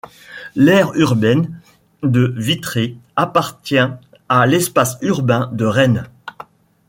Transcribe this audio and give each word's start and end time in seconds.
L’aire 0.55 0.91
urbaine 0.95 1.61
de 2.01 2.33
Vitré 2.35 2.95
appartient 3.15 3.77
à 4.29 4.47
l’espace 4.47 4.97
urbain 5.01 5.51
de 5.53 5.63
Rennes. 5.65 6.07